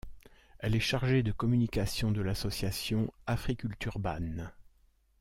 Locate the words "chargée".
0.79-1.21